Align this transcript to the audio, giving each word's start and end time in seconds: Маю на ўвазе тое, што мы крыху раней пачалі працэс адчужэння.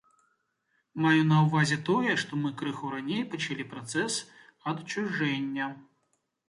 Маю 1.05 1.19
на 1.31 1.37
ўвазе 1.49 1.77
тое, 1.89 2.11
што 2.23 2.41
мы 2.45 2.49
крыху 2.63 2.91
раней 2.97 3.23
пачалі 3.35 3.69
працэс 3.75 4.13
адчужэння. 4.75 5.75